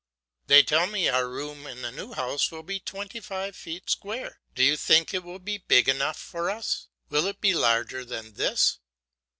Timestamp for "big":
5.59-5.87